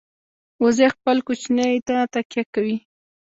[0.63, 2.77] وزې خپل کوچني ته تکیه کوي